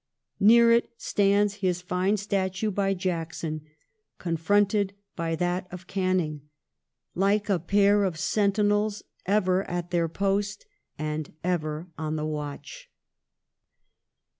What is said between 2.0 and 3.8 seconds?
statue by Jackson^